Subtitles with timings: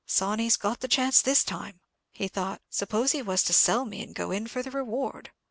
[0.07, 1.79] "Sawney's got the chance this time,"
[2.11, 2.59] he thought.
[2.71, 5.29] "Suppose he was to sell me, and go in for the reward?"